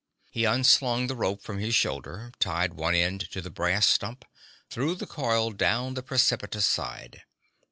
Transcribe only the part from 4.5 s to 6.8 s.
threw the coil down the precipitous